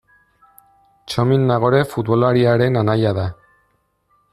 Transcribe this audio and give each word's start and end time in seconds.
Txomin 1.13 1.45
Nagore 1.53 1.83
futbolariaren 1.93 2.85
anaia 2.85 3.17
da. 3.23 3.29